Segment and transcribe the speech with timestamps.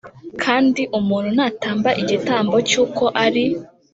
[0.43, 3.45] Kandi umuntu natamba igitambo cy uko ari